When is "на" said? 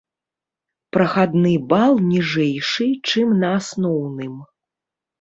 3.45-3.55